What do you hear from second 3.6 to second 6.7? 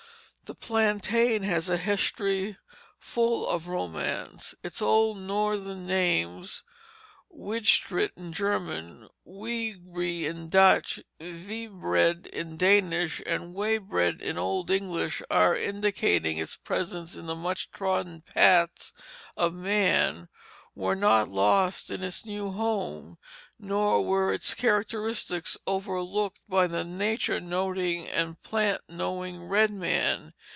romance; its old Northern names